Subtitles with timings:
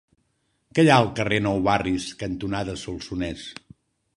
[0.77, 3.45] Què hi ha al carrer Nou Barris cantonada Solsonès?